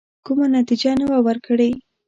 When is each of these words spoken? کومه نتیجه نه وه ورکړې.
کومه 0.25 0.45
نتیجه 0.57 0.91
نه 0.99 1.05
وه 1.09 1.19
ورکړې. 1.27 1.71